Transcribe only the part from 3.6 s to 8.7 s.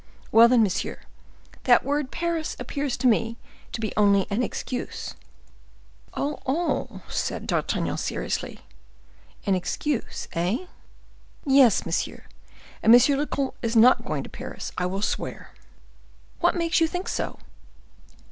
to be only an excuse." "Oh, oh!" said D'Artagnan, seriously,